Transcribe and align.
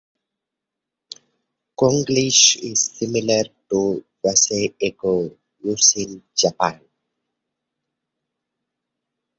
Konglish 1.79 2.57
is 2.57 2.83
similar 2.97 3.43
to 3.69 4.03
Wasei-eigo 4.25 5.37
use 5.63 5.95
in 5.97 6.23
Japan. 6.35 6.81